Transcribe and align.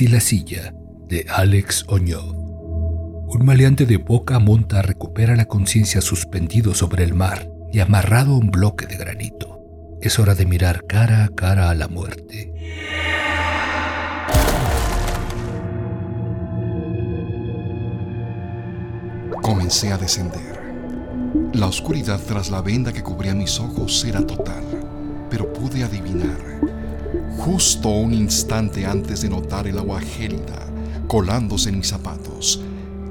Y 0.00 0.06
la 0.06 0.20
silla 0.20 0.72
de 1.08 1.26
Alex 1.28 1.84
Oñoz. 1.88 2.32
Un 2.32 3.44
maleante 3.44 3.84
de 3.84 3.98
poca 3.98 4.38
monta 4.38 4.80
recupera 4.80 5.34
la 5.34 5.46
conciencia 5.46 6.00
suspendido 6.00 6.72
sobre 6.72 7.02
el 7.02 7.14
mar 7.14 7.50
y 7.72 7.80
amarrado 7.80 8.34
a 8.34 8.38
un 8.38 8.52
bloque 8.52 8.86
de 8.86 8.96
granito. 8.96 9.58
Es 10.00 10.20
hora 10.20 10.36
de 10.36 10.46
mirar 10.46 10.84
cara 10.86 11.24
a 11.24 11.28
cara 11.30 11.68
a 11.68 11.74
la 11.74 11.88
muerte. 11.88 12.54
Comencé 19.42 19.92
a 19.92 19.98
descender. 19.98 20.62
La 21.54 21.66
oscuridad 21.66 22.20
tras 22.24 22.50
la 22.50 22.62
venda 22.62 22.92
que 22.92 23.02
cubría 23.02 23.34
mis 23.34 23.58
ojos 23.58 24.04
era 24.04 24.24
total, 24.24 24.62
pero 25.28 25.52
pude 25.52 25.82
adivinar, 25.82 26.38
justo 27.38 27.88
un 27.88 28.12
instante 28.12 28.84
antes 28.84 29.22
de 29.22 29.30
notar 29.30 29.66
el 29.68 29.78
agua 29.78 30.00
gélida 30.00 30.66
colándose 31.06 31.70
en 31.70 31.78
mis 31.78 31.88
zapatos, 31.88 32.60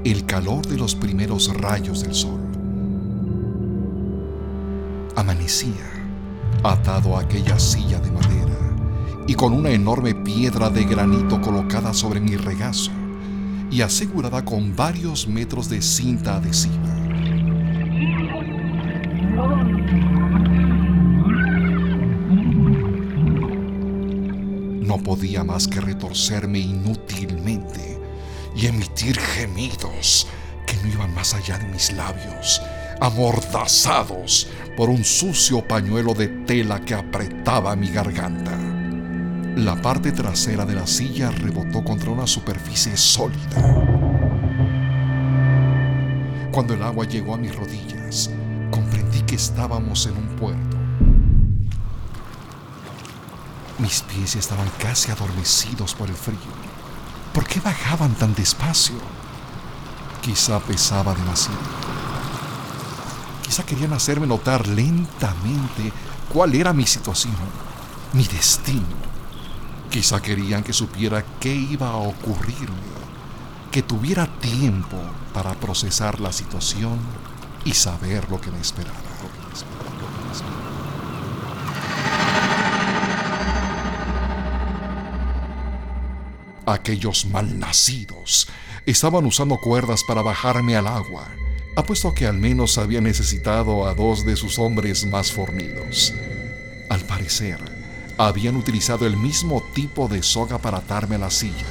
el 0.04 0.24
calor 0.26 0.66
de 0.66 0.76
los 0.76 0.94
primeros 0.94 1.52
rayos 1.52 2.02
del 2.02 2.14
sol. 2.14 2.38
Amanecía 5.16 5.98
atado 6.62 7.16
a 7.16 7.22
aquella 7.22 7.58
silla 7.58 7.98
de 8.00 8.10
madera 8.12 8.58
y 9.26 9.34
con 9.34 9.52
una 9.52 9.70
enorme 9.70 10.14
piedra 10.14 10.70
de 10.70 10.84
granito 10.84 11.40
colocada 11.40 11.92
sobre 11.92 12.20
mi 12.20 12.36
regazo 12.36 12.92
y 13.70 13.80
asegurada 13.80 14.44
con 14.44 14.76
varios 14.76 15.26
metros 15.26 15.68
de 15.68 15.82
cinta 15.82 16.36
adhesiva. 16.36 16.97
No 24.88 24.96
podía 24.96 25.44
más 25.44 25.68
que 25.68 25.82
retorcerme 25.82 26.60
inútilmente 26.60 28.00
y 28.56 28.68
emitir 28.68 29.18
gemidos 29.20 30.26
que 30.66 30.76
no 30.78 30.88
iban 30.88 31.12
más 31.12 31.34
allá 31.34 31.58
de 31.58 31.66
mis 31.66 31.92
labios, 31.92 32.62
amordazados 32.98 34.48
por 34.78 34.88
un 34.88 35.04
sucio 35.04 35.60
pañuelo 35.68 36.14
de 36.14 36.28
tela 36.28 36.80
que 36.80 36.94
apretaba 36.94 37.76
mi 37.76 37.90
garganta. 37.90 38.58
La 39.56 39.76
parte 39.82 40.10
trasera 40.10 40.64
de 40.64 40.76
la 40.76 40.86
silla 40.86 41.30
rebotó 41.32 41.84
contra 41.84 42.10
una 42.10 42.26
superficie 42.26 42.96
sólida. 42.96 43.60
Cuando 46.50 46.72
el 46.72 46.82
agua 46.82 47.04
llegó 47.04 47.34
a 47.34 47.36
mis 47.36 47.54
rodillas, 47.54 48.30
comprendí 48.70 49.20
que 49.20 49.34
estábamos 49.34 50.06
en 50.06 50.16
un 50.16 50.28
puerto. 50.36 50.67
Mis 53.78 54.02
pies 54.02 54.34
estaban 54.34 54.68
casi 54.78 55.12
adormecidos 55.12 55.94
por 55.94 56.08
el 56.08 56.16
frío. 56.16 56.38
¿Por 57.32 57.46
qué 57.46 57.60
bajaban 57.60 58.14
tan 58.14 58.34
despacio? 58.34 58.96
Quizá 60.20 60.58
pesaba 60.58 61.14
demasiado. 61.14 61.58
Quizá 63.42 63.62
querían 63.64 63.92
hacerme 63.92 64.26
notar 64.26 64.66
lentamente 64.66 65.92
cuál 66.28 66.56
era 66.56 66.72
mi 66.72 66.86
situación, 66.86 67.36
mi 68.14 68.24
destino. 68.26 68.98
Quizá 69.90 70.20
querían 70.20 70.64
que 70.64 70.72
supiera 70.72 71.24
qué 71.38 71.54
iba 71.54 71.90
a 71.90 71.96
ocurrirme, 71.96 72.76
que 73.70 73.82
tuviera 73.82 74.26
tiempo 74.26 74.98
para 75.32 75.54
procesar 75.54 76.18
la 76.18 76.32
situación 76.32 76.98
y 77.64 77.74
saber 77.74 78.28
lo 78.28 78.40
que 78.40 78.50
me 78.50 78.60
esperaba. 78.60 78.98
Aquellos 86.68 87.24
malnacidos 87.24 88.46
estaban 88.84 89.24
usando 89.24 89.56
cuerdas 89.56 90.04
para 90.06 90.20
bajarme 90.20 90.76
al 90.76 90.86
agua. 90.86 91.26
Apuesto 91.76 92.12
que 92.12 92.26
al 92.26 92.36
menos 92.36 92.76
había 92.76 93.00
necesitado 93.00 93.88
a 93.88 93.94
dos 93.94 94.26
de 94.26 94.36
sus 94.36 94.58
hombres 94.58 95.06
más 95.06 95.32
fornidos. 95.32 96.12
Al 96.90 97.00
parecer, 97.06 97.58
habían 98.18 98.54
utilizado 98.56 99.06
el 99.06 99.16
mismo 99.16 99.62
tipo 99.74 100.08
de 100.08 100.22
soga 100.22 100.58
para 100.58 100.76
atarme 100.78 101.14
a 101.14 101.20
la 101.20 101.30
silla. 101.30 101.64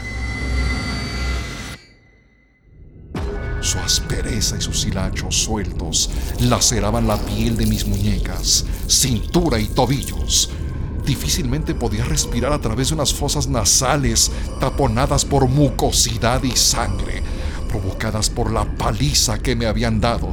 Su 3.61 3.77
aspereza 3.77 4.57
y 4.57 4.61
sus 4.61 4.83
hilachos 4.83 5.35
sueltos 5.43 6.09
laceraban 6.39 7.05
la 7.05 7.17
piel 7.17 7.55
de 7.55 7.67
mis 7.67 7.85
muñecas, 7.85 8.65
cintura 8.87 9.59
y 9.59 9.67
tobillos. 9.67 10.49
Difícilmente 11.07 11.73
podía 11.73 12.03
respirar 12.03 12.51
a 12.51 12.59
través 12.59 12.89
de 12.89 12.95
unas 12.95 13.13
fosas 13.13 13.47
nasales 13.47 14.29
taponadas 14.59 15.23
por 15.23 15.47
mucosidad 15.47 16.43
y 16.43 16.51
sangre, 16.51 17.23
provocadas 17.69 18.29
por 18.29 18.51
la 18.51 18.65
paliza 18.75 19.39
que 19.39 19.55
me 19.55 19.67
habían 19.67 20.01
dado. 20.01 20.27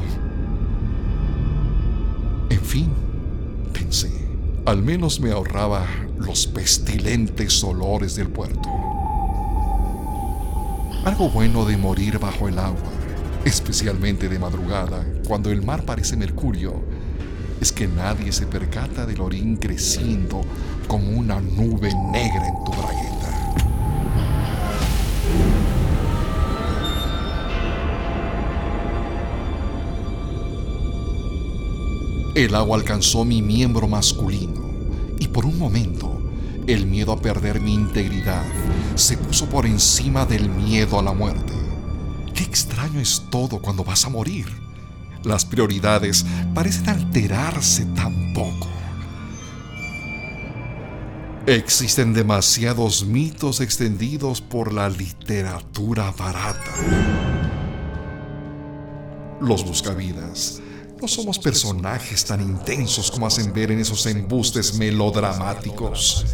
En 2.50 2.60
fin, 2.60 2.92
pensé, 3.72 4.10
al 4.66 4.82
menos 4.82 5.20
me 5.20 5.30
ahorraba 5.30 5.86
los 6.18 6.48
pestilentes 6.48 7.62
olores 7.62 8.16
del 8.16 8.30
puerto. 8.30 8.68
Algo 11.04 11.30
bueno 11.30 11.64
de 11.66 11.76
morir 11.76 12.18
bajo 12.18 12.48
el 12.48 12.58
agua, 12.58 12.90
especialmente 13.44 14.28
de 14.28 14.40
madrugada, 14.40 15.06
cuando 15.28 15.52
el 15.52 15.62
mar 15.62 15.84
parece 15.84 16.16
mercurio, 16.16 16.82
es 17.64 17.72
que 17.72 17.88
nadie 17.88 18.30
se 18.30 18.47
percata 18.47 19.06
del 19.06 19.22
orín 19.22 19.56
creciendo 19.56 20.42
como 20.86 21.19
una 21.19 21.41
nube 21.41 21.91
negra 22.12 22.47
en 22.47 22.62
tu 22.62 22.72
bragueta. 22.72 23.54
El 32.34 32.54
agua 32.54 32.76
alcanzó 32.76 33.25
mi 33.25 33.41
miembro 33.41 33.88
masculino 33.88 34.60
y 35.19 35.28
por 35.28 35.46
un 35.46 35.58
momento 35.58 36.20
el 36.66 36.84
miedo 36.84 37.12
a 37.12 37.19
perder 37.19 37.62
mi 37.62 37.72
integridad 37.72 38.44
se 38.94 39.16
puso 39.16 39.46
por 39.46 39.64
encima 39.64 40.26
del 40.26 40.50
miedo 40.50 40.98
a 40.98 41.02
la 41.02 41.14
muerte. 41.14 41.54
Qué 42.34 42.42
extraño 42.42 43.00
es 43.00 43.22
todo 43.31 43.58
cuando 43.58 43.84
vas 43.84 44.04
a 44.04 44.10
morir. 44.10 44.63
Las 45.24 45.44
prioridades 45.44 46.24
parecen 46.54 46.88
alterarse 46.90 47.86
tan 47.86 48.32
poco. 48.34 48.68
Existen 51.46 52.14
demasiados 52.14 53.04
mitos 53.04 53.60
extendidos 53.60 54.40
por 54.40 54.72
la 54.72 54.88
literatura 54.88 56.10
barata. 56.16 56.74
Los 59.40 59.64
buscavidas 59.64 60.60
no 61.00 61.08
somos 61.08 61.38
personajes 61.38 62.24
tan 62.24 62.40
intensos 62.40 63.10
como 63.10 63.26
hacen 63.26 63.52
ver 63.52 63.70
en 63.70 63.80
esos 63.80 64.06
embustes 64.06 64.74
melodramáticos. 64.74 66.24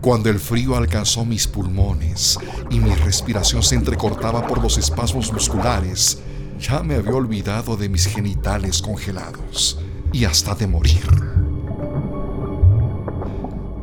Cuando 0.00 0.30
el 0.30 0.38
frío 0.38 0.76
alcanzó 0.76 1.24
mis 1.24 1.48
pulmones 1.48 2.38
y 2.70 2.78
mi 2.78 2.94
respiración 2.94 3.64
se 3.64 3.74
entrecortaba 3.74 4.46
por 4.46 4.62
los 4.62 4.78
espasmos 4.78 5.32
musculares, 5.32 6.20
ya 6.60 6.84
me 6.84 6.94
había 6.94 7.14
olvidado 7.14 7.76
de 7.76 7.88
mis 7.88 8.06
genitales 8.06 8.80
congelados 8.80 9.80
y 10.12 10.24
hasta 10.24 10.54
de 10.54 10.68
morir. 10.68 11.04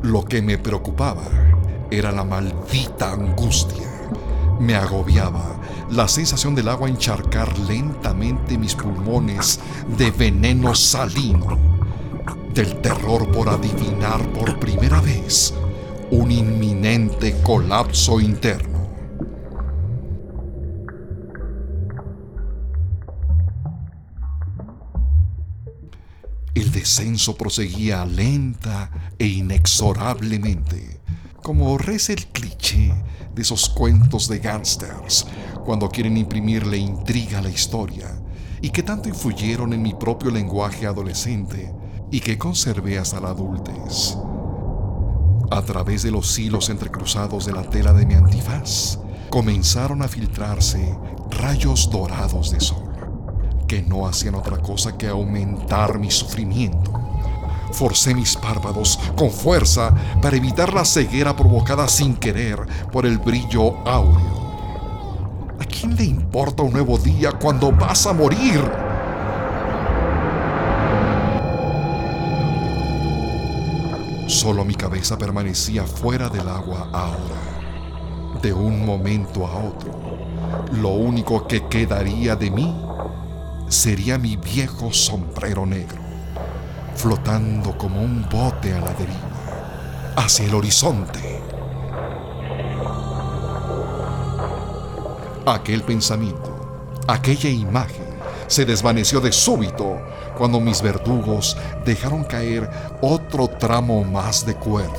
Lo 0.04 0.24
que 0.24 0.42
me 0.42 0.58
preocupaba 0.58 1.26
era 1.92 2.14
la 2.14 2.24
maldita 2.24 3.12
angustia. 3.12 3.88
Me 4.58 4.76
agobiaba 4.76 5.60
la 5.92 6.08
sensación 6.08 6.56
del 6.56 6.70
agua 6.70 6.88
encharcar 6.88 7.60
lentamente 7.60 8.58
mis 8.58 8.74
pulmones 8.74 9.60
de 9.98 10.12
veneno 10.12 10.76
salino, 10.76 11.58
del 12.54 12.80
terror 12.80 13.30
por 13.34 13.50
adivinar 13.50 14.22
por 14.32 14.58
primera 14.60 15.02
vez 15.02 15.54
un 16.12 16.31
inminente 16.31 17.42
colapso 17.42 18.19
interno. 18.19 18.86
El 26.54 26.72
descenso 26.72 27.36
proseguía 27.36 28.06
lenta 28.06 29.12
e 29.18 29.25
inexorablemente, 29.25 31.02
como 31.42 31.78
reza 31.78 32.13
el 32.13 32.28
cliché 32.28 32.94
de 33.34 33.42
esos 33.42 33.68
cuentos 33.69 34.28
de 34.30 34.40
gángsters 34.40 35.28
cuando 35.66 35.90
quieren 35.90 36.16
imprimirle 36.18 36.78
intriga 36.78 37.40
a 37.40 37.42
la 37.42 37.50
historia 37.50 38.08
y 38.62 38.69
que 38.69 38.84
tanto 38.84 39.10
influyeron 39.10 39.74
en 39.74 39.81
mi 39.81 39.94
propio 39.94 40.31
lenguaje 40.31 40.86
adolescente 40.86 41.74
y 42.12 42.19
que 42.19 42.38
conservé 42.38 42.98
hasta 42.98 43.19
la 43.19 43.30
adultez. 43.30 44.16
A 45.52 45.62
través 45.62 46.02
de 46.02 46.12
los 46.12 46.38
hilos 46.40 46.70
entrecruzados 46.70 47.46
de 47.46 47.54
la 47.54 47.64
tela 47.64 47.94
de 47.94 48.06
mi 48.06 48.16
antifaz, 48.16 48.98
comenzaron 49.30 50.02
a 50.02 50.08
filtrarse 50.08 50.98
rayos 51.30 51.90
dorados 51.90 52.52
de 52.52 52.60
sol, 52.60 52.92
que 53.68 53.84
no 53.84 54.08
hacían 54.08 54.36
otra 54.36 54.58
cosa 54.58 54.98
que 54.98 55.08
aumentar 55.08 56.00
mi 56.00 56.10
sufrimiento. 56.10 56.92
Forcé 57.72 58.16
mis 58.16 58.36
párpados 58.36 59.00
con 59.16 59.30
fuerza 59.30 59.94
para 60.22 60.38
evitar 60.38 60.74
la 60.74 60.86
ceguera 60.86 61.36
provocada 61.36 61.88
sin 61.88 62.16
querer 62.16 62.60
por 62.92 63.06
el 63.06 63.20
brillo 63.20 63.88
áureo. 63.88 64.46
¿A 65.60 65.66
quién 65.66 65.96
le 65.96 66.06
importa 66.06 66.64
un 66.64 66.74
nuevo 66.74 66.98
día 66.98 67.32
cuando 67.34 67.72
vas 67.72 68.08
a 68.08 68.14
morir? 68.14 68.62
Solo 74.46 74.64
mi 74.64 74.76
cabeza 74.76 75.18
permanecía 75.18 75.86
fuera 75.86 76.30
del 76.30 76.48
agua 76.48 76.88
ahora. 76.94 78.38
De 78.44 78.54
un 78.54 78.86
momento 78.86 79.48
a 79.48 79.56
otro, 79.56 79.92
lo 80.72 80.90
único 80.90 81.48
que 81.48 81.66
quedaría 81.68 82.36
de 82.36 82.52
mí 82.52 82.80
sería 83.70 84.20
mi 84.20 84.36
viejo 84.36 84.94
sombrero 84.94 85.66
negro, 85.66 85.98
flotando 86.96 87.76
como 87.76 88.00
un 88.00 88.22
bote 88.30 88.72
a 88.72 88.82
la 88.82 88.94
deriva, 88.94 90.14
hacia 90.16 90.46
el 90.46 90.54
horizonte. 90.54 91.42
Aquel 95.48 95.82
pensamiento, 95.82 97.02
aquella 97.08 97.50
imagen, 97.50 98.05
se 98.48 98.66
desvaneció 98.66 99.20
de 99.22 99.32
súbito 99.32 100.00
cuando 100.38 100.60
mis 100.60 100.82
verdugos 100.82 101.58
dejaron 101.86 102.24
caer 102.24 102.70
otro 103.02 103.48
tramo 103.48 104.04
más 104.04 104.46
de 104.46 104.56
cuerda. 104.56 104.94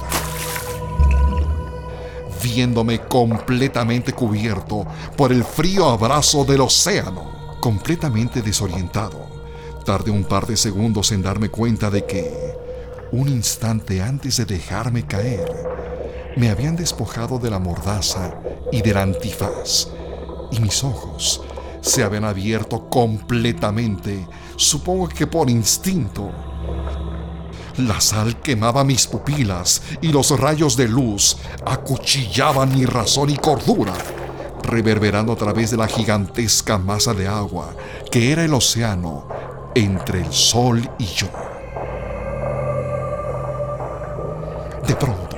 Viéndome 2.42 3.00
completamente 3.00 4.12
cubierto 4.12 4.86
por 5.16 5.32
el 5.32 5.44
frío 5.44 5.88
abrazo 5.88 6.44
del 6.44 6.60
océano 6.60 7.36
completamente 7.60 8.42
desorientado. 8.42 9.26
Tardé 9.84 10.10
un 10.10 10.24
par 10.24 10.46
de 10.46 10.56
segundos 10.56 11.12
en 11.12 11.22
darme 11.22 11.48
cuenta 11.48 11.90
de 11.90 12.04
que, 12.04 12.54
un 13.12 13.28
instante 13.28 14.02
antes 14.02 14.36
de 14.36 14.44
dejarme 14.44 15.06
caer, 15.06 15.50
me 16.36 16.50
habían 16.50 16.76
despojado 16.76 17.38
de 17.38 17.50
la 17.50 17.58
mordaza 17.58 18.34
y 18.70 18.82
del 18.82 18.98
antifaz, 18.98 19.88
y 20.50 20.60
mis 20.60 20.84
ojos 20.84 21.45
se 21.86 22.02
habían 22.02 22.24
abierto 22.24 22.88
completamente, 22.88 24.26
supongo 24.56 25.08
que 25.08 25.28
por 25.28 25.48
instinto. 25.48 26.32
La 27.78 28.00
sal 28.00 28.40
quemaba 28.40 28.82
mis 28.82 29.06
pupilas 29.06 29.82
y 30.00 30.08
los 30.08 30.38
rayos 30.38 30.76
de 30.76 30.88
luz 30.88 31.36
acuchillaban 31.64 32.74
mi 32.74 32.86
razón 32.86 33.30
y 33.30 33.36
cordura 33.36 33.94
reverberando 34.64 35.32
a 35.32 35.36
través 35.36 35.70
de 35.70 35.76
la 35.76 35.86
gigantesca 35.86 36.76
masa 36.76 37.14
de 37.14 37.28
agua 37.28 37.72
que 38.10 38.32
era 38.32 38.44
el 38.44 38.54
océano 38.54 39.28
entre 39.76 40.22
el 40.22 40.32
sol 40.32 40.90
y 40.98 41.04
yo. 41.04 41.28
De 44.88 44.96
pronto, 44.96 45.36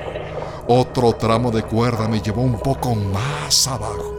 otro 0.66 1.12
tramo 1.12 1.50
de 1.50 1.62
cuerda 1.62 2.08
me 2.08 2.22
llevó 2.22 2.40
un 2.40 2.58
poco 2.58 2.94
más 2.94 3.66
abajo. 3.66 4.17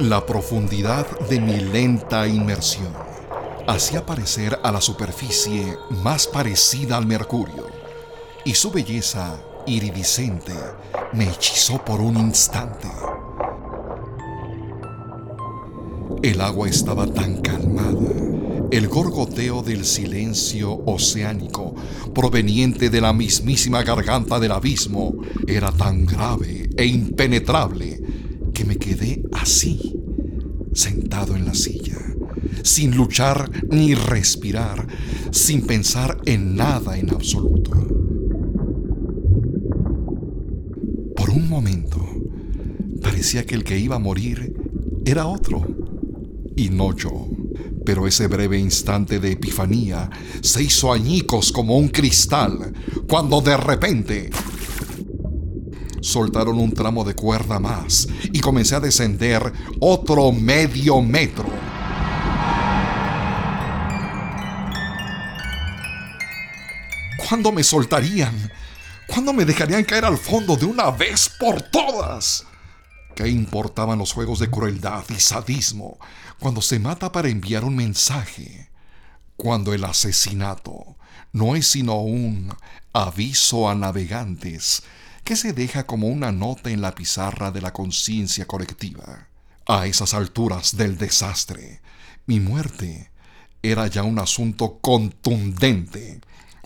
La 0.00 0.26
profundidad 0.26 1.06
de 1.30 1.40
mi 1.40 1.58
lenta 1.58 2.28
inmersión 2.28 2.92
hacía 3.66 4.04
parecer 4.04 4.58
a 4.62 4.70
la 4.70 4.82
superficie 4.82 5.74
más 6.02 6.26
parecida 6.26 6.98
al 6.98 7.06
mercurio, 7.06 7.66
y 8.44 8.54
su 8.54 8.70
belleza 8.70 9.40
iridiscente 9.66 10.52
me 11.14 11.30
hechizó 11.30 11.82
por 11.82 12.02
un 12.02 12.18
instante. 12.18 12.88
El 16.22 16.42
agua 16.42 16.68
estaba 16.68 17.06
tan 17.06 17.40
calmada. 17.40 18.12
El 18.70 18.88
gorgoteo 18.88 19.62
del 19.62 19.86
silencio 19.86 20.78
oceánico, 20.84 21.74
proveniente 22.14 22.90
de 22.90 23.00
la 23.00 23.14
mismísima 23.14 23.82
garganta 23.82 24.38
del 24.40 24.52
abismo, 24.52 25.14
era 25.46 25.72
tan 25.72 26.04
grave 26.04 26.68
e 26.76 26.84
impenetrable 26.84 28.05
que 28.56 28.64
me 28.64 28.78
quedé 28.78 29.22
así, 29.32 30.00
sentado 30.72 31.36
en 31.36 31.44
la 31.44 31.52
silla, 31.52 31.98
sin 32.62 32.96
luchar 32.96 33.50
ni 33.68 33.94
respirar, 33.94 34.86
sin 35.30 35.66
pensar 35.66 36.16
en 36.24 36.56
nada 36.56 36.96
en 36.96 37.10
absoluto. 37.10 37.72
Por 41.14 41.28
un 41.28 41.46
momento, 41.50 42.02
parecía 43.02 43.44
que 43.44 43.56
el 43.56 43.62
que 43.62 43.78
iba 43.78 43.96
a 43.96 43.98
morir 43.98 44.56
era 45.04 45.26
otro 45.26 45.66
y 46.56 46.70
no 46.70 46.96
yo. 46.96 47.28
Pero 47.84 48.06
ese 48.06 48.26
breve 48.26 48.58
instante 48.58 49.20
de 49.20 49.32
epifanía 49.32 50.08
se 50.40 50.62
hizo 50.62 50.94
añicos 50.94 51.52
como 51.52 51.76
un 51.76 51.88
cristal, 51.88 52.72
cuando 53.06 53.42
de 53.42 53.56
repente 53.58 54.30
soltaron 56.06 56.58
un 56.58 56.72
tramo 56.72 57.04
de 57.04 57.14
cuerda 57.14 57.58
más 57.58 58.06
y 58.22 58.40
comencé 58.40 58.76
a 58.76 58.80
descender 58.80 59.52
otro 59.80 60.30
medio 60.30 61.02
metro. 61.02 61.46
¿Cuándo 67.28 67.50
me 67.50 67.64
soltarían? 67.64 68.52
¿Cuándo 69.08 69.32
me 69.32 69.44
dejarían 69.44 69.82
caer 69.82 70.04
al 70.04 70.16
fondo 70.16 70.56
de 70.56 70.64
una 70.64 70.90
vez 70.92 71.28
por 71.40 71.60
todas? 71.60 72.44
¿Qué 73.16 73.26
importaban 73.28 73.98
los 73.98 74.12
juegos 74.12 74.38
de 74.38 74.48
crueldad 74.48 75.04
y 75.08 75.18
sadismo 75.18 75.98
cuando 76.38 76.62
se 76.62 76.78
mata 76.78 77.10
para 77.10 77.28
enviar 77.28 77.64
un 77.64 77.74
mensaje? 77.74 78.70
Cuando 79.36 79.74
el 79.74 79.84
asesinato 79.84 80.96
no 81.32 81.56
es 81.56 81.66
sino 81.66 81.96
un 82.00 82.54
aviso 82.92 83.68
a 83.68 83.74
navegantes 83.74 84.84
que 85.26 85.34
se 85.34 85.52
deja 85.52 85.86
como 85.86 86.06
una 86.06 86.30
nota 86.30 86.70
en 86.70 86.80
la 86.80 86.94
pizarra 86.94 87.50
de 87.50 87.60
la 87.60 87.72
conciencia 87.72 88.46
colectiva. 88.46 89.26
A 89.66 89.86
esas 89.86 90.14
alturas 90.14 90.76
del 90.76 90.96
desastre, 90.96 91.80
mi 92.26 92.38
muerte 92.38 93.10
era 93.60 93.88
ya 93.88 94.04
un 94.04 94.20
asunto 94.20 94.78
contundente, 94.80 96.20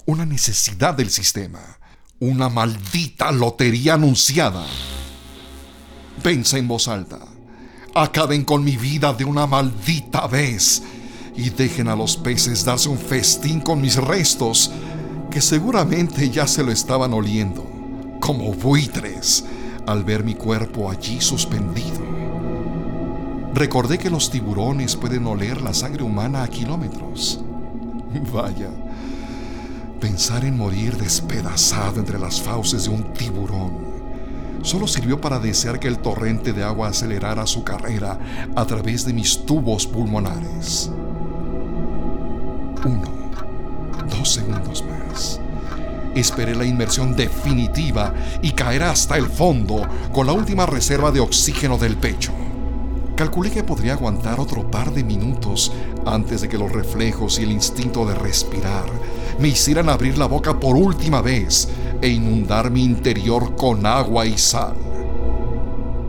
una 0.05 0.27
necesidad 0.27 0.93
del 0.93 1.09
sistema, 1.09 1.79
una 2.19 2.51
maldita 2.51 3.33
lotería 3.33 3.95
anunciada. 3.95 4.67
Pensa 6.23 6.59
en 6.59 6.69
voz 6.69 6.87
alta. 6.87 7.19
Acaben 7.95 8.45
con 8.45 8.63
mi 8.63 8.77
vida 8.77 9.15
de 9.15 9.25
una 9.25 9.47
maldita 9.47 10.27
vez 10.27 10.83
y 11.35 11.49
dejen 11.49 11.89
a 11.89 11.97
los 11.97 12.19
peces 12.19 12.63
darse 12.67 12.91
un 12.91 12.99
festín 12.99 13.63
con 13.63 13.81
mis 13.81 13.97
restos, 13.97 14.71
que 15.31 15.41
seguramente 15.41 16.29
ya 16.29 16.47
se 16.47 16.63
lo 16.63 16.71
estaban 16.71 17.15
oliendo, 17.15 17.70
como 18.21 18.53
buitres, 18.53 19.45
al 19.87 20.05
ver 20.05 20.23
mi 20.23 20.35
cuerpo 20.35 20.91
allí 20.91 21.21
suspendido. 21.21 21.99
Recordé 23.55 23.99
que 23.99 24.11
los 24.11 24.31
tiburones 24.31 24.95
pueden 24.95 25.27
oler 25.27 25.61
la 25.61 25.75
sangre 25.75 26.05
humana 26.05 26.45
a 26.45 26.49
kilómetros. 26.49 27.41
Vaya, 28.33 28.71
pensar 30.01 30.45
en 30.45 30.57
morir 30.57 30.97
despedazado 30.97 31.99
entre 31.99 32.19
las 32.19 32.41
fauces 32.41 32.85
de 32.85 32.91
un 32.91 33.13
tiburón 33.13 33.91
solo 34.63 34.87
sirvió 34.87 35.21
para 35.21 35.39
desear 35.39 35.81
que 35.81 35.89
el 35.89 35.99
torrente 35.99 36.53
de 36.53 36.63
agua 36.63 36.89
acelerara 36.89 37.47
su 37.47 37.65
carrera 37.65 38.19
a 38.55 38.65
través 38.67 39.05
de 39.05 39.13
mis 39.13 39.45
tubos 39.47 39.87
pulmonares. 39.87 40.91
Uno, 42.85 43.11
dos 44.09 44.33
segundos 44.33 44.85
más. 44.85 45.41
Esperé 46.15 46.55
la 46.55 46.65
inmersión 46.65 47.15
definitiva 47.15 48.13
y 48.43 48.51
caer 48.53 48.83
hasta 48.83 49.17
el 49.17 49.27
fondo 49.27 49.87
con 50.13 50.27
la 50.27 50.33
última 50.33 50.67
reserva 50.67 51.11
de 51.11 51.21
oxígeno 51.21 51.79
del 51.79 51.97
pecho. 51.97 52.33
Calculé 53.15 53.51
que 53.51 53.63
podría 53.63 53.93
aguantar 53.93 54.41
otro 54.41 54.71
par 54.71 54.93
de 54.93 55.05
minutos 55.05 55.73
antes 56.07 56.41
de 56.41 56.49
que 56.49 56.59
los 56.59 56.73
reflejos 56.73 57.39
y 57.39 57.43
el 57.43 57.53
instinto 57.53 58.07
de 58.07 58.15
respirar 58.15 58.87
me 59.39 59.49
hicieran 59.49 59.89
abrir 59.89 60.19
la 60.19 60.27
boca 60.27 60.59
por 60.59 60.75
última 60.77 61.21
vez 61.21 61.69
e 62.01 62.09
inundar 62.09 62.71
mi 62.71 62.83
interior 62.83 63.57
con 63.57 63.85
agua 63.87 64.27
y 64.27 64.37
sal. 64.39 64.75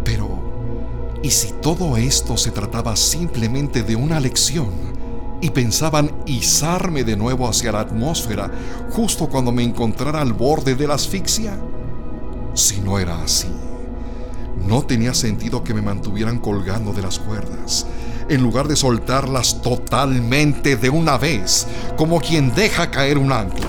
Pero, 0.03 1.19
¿y 1.21 1.29
si 1.29 1.51
todo 1.61 1.97
esto 1.97 2.37
se 2.37 2.51
trataba 2.51 2.95
simplemente 2.95 3.83
de 3.83 3.95
una 3.95 4.19
lección 4.19 4.90
y 5.41 5.49
pensaban 5.49 6.11
izarme 6.25 7.03
de 7.03 7.17
nuevo 7.17 7.47
hacia 7.47 7.71
la 7.71 7.81
atmósfera 7.81 8.51
justo 8.91 9.27
cuando 9.27 9.51
me 9.51 9.63
encontrara 9.63 10.21
al 10.21 10.33
borde 10.33 10.75
de 10.75 10.87
la 10.87 10.93
asfixia? 10.93 11.57
Si 12.53 12.79
no 12.81 12.99
era 12.99 13.21
así, 13.21 13.47
no 14.67 14.83
tenía 14.83 15.13
sentido 15.13 15.63
que 15.63 15.73
me 15.73 15.81
mantuvieran 15.81 16.39
colgando 16.39 16.93
de 16.93 17.01
las 17.01 17.19
cuerdas, 17.19 17.87
en 18.29 18.41
lugar 18.41 18.67
de 18.67 18.75
soltarlas 18.75 19.61
totalmente 19.61 20.75
de 20.75 20.89
una 20.89 21.17
vez, 21.17 21.67
como 21.97 22.19
quien 22.19 22.53
deja 22.53 22.91
caer 22.91 23.17
un 23.17 23.31
ancla. 23.31 23.67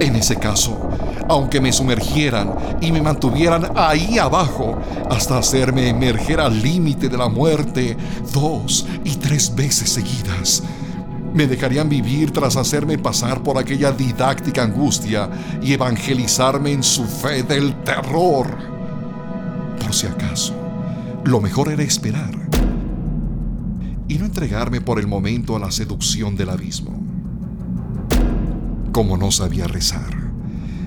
En 0.00 0.16
ese 0.16 0.36
caso, 0.36 0.83
aunque 1.28 1.60
me 1.60 1.72
sumergieran 1.72 2.54
y 2.80 2.92
me 2.92 3.02
mantuvieran 3.02 3.72
ahí 3.76 4.18
abajo 4.18 4.78
hasta 5.10 5.38
hacerme 5.38 5.88
emerger 5.88 6.40
al 6.40 6.62
límite 6.62 7.08
de 7.08 7.16
la 7.16 7.28
muerte 7.28 7.96
dos 8.32 8.86
y 9.04 9.16
tres 9.16 9.54
veces 9.54 9.90
seguidas, 9.90 10.62
me 11.34 11.46
dejarían 11.46 11.88
vivir 11.88 12.30
tras 12.30 12.56
hacerme 12.56 12.96
pasar 12.96 13.42
por 13.42 13.58
aquella 13.58 13.90
didáctica 13.90 14.62
angustia 14.62 15.28
y 15.60 15.72
evangelizarme 15.72 16.72
en 16.72 16.82
su 16.82 17.04
fe 17.04 17.42
del 17.42 17.74
terror. 17.82 18.46
Por 19.80 19.92
si 19.92 20.06
acaso, 20.06 20.54
lo 21.24 21.40
mejor 21.40 21.70
era 21.70 21.82
esperar 21.82 22.30
y 24.06 24.18
no 24.18 24.26
entregarme 24.26 24.80
por 24.80 25.00
el 25.00 25.06
momento 25.06 25.56
a 25.56 25.58
la 25.58 25.72
seducción 25.72 26.36
del 26.36 26.50
abismo. 26.50 27.02
Como 28.92 29.16
no 29.16 29.32
sabía 29.32 29.66
rezar, 29.66 30.23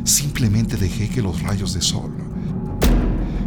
simplemente 0.08 0.78
dejé 0.78 1.10
que 1.10 1.22
los 1.22 1.42
rayos 1.42 1.74
de 1.74 1.82
sol, 1.82 2.14